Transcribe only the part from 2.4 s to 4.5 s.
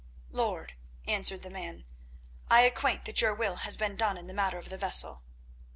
"I acquaint you that your will has been done in the